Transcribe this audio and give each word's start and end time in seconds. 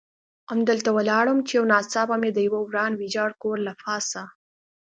همدلته 0.51 0.89
ولاړ 0.97 1.25
وم، 1.27 1.39
چې 1.47 1.53
یو 1.57 1.65
ناڅاپه 1.71 2.15
مې 2.21 2.29
د 2.33 2.39
یوه 2.47 2.59
وران 2.67 2.91
ویجاړ 2.95 3.29
کور 3.41 3.57
له 3.67 3.73
پاسه. 3.81 4.23